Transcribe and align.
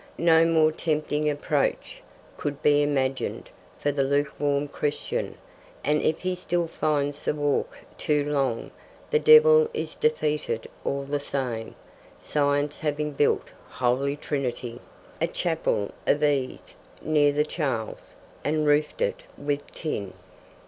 No 0.17 0.45
more 0.45 0.71
tempting 0.71 1.29
approach 1.29 2.01
could 2.35 2.63
be 2.63 2.81
imagined 2.81 3.51
for 3.77 3.91
the 3.91 4.01
luke 4.01 4.33
warm 4.39 4.67
Christian, 4.67 5.37
and 5.83 6.01
if 6.01 6.21
he 6.21 6.33
still 6.33 6.65
finds 6.65 7.21
the 7.21 7.35
walk 7.35 7.77
too 7.99 8.27
long, 8.27 8.71
the 9.11 9.19
devil 9.19 9.69
is 9.75 9.93
defeated 9.95 10.67
all 10.83 11.03
the 11.03 11.19
same, 11.19 11.75
Science 12.19 12.79
having 12.79 13.11
built 13.11 13.49
Holy 13.69 14.15
Trinity, 14.17 14.81
a 15.21 15.27
Chapel 15.27 15.91
of 16.07 16.23
Ease, 16.23 16.73
near 17.03 17.31
the 17.31 17.45
Charles', 17.45 18.15
and 18.43 18.65
roofed 18.65 19.01
it 19.03 19.21
with 19.37 19.71
tin. 19.71 20.13